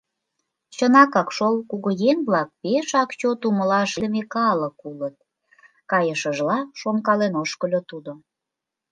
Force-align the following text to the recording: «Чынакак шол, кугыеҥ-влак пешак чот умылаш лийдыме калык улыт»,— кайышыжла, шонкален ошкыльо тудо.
«Чынакак 0.75 1.29
шол, 1.35 1.55
кугыеҥ-влак 1.69 2.49
пешак 2.61 3.09
чот 3.19 3.39
умылаш 3.47 3.91
лийдыме 4.01 4.23
калык 4.33 4.75
улыт»,— 4.89 5.15
кайышыжла, 5.91 6.57
шонкален 6.79 7.33
ошкыльо 7.41 7.81
тудо. 7.89 8.11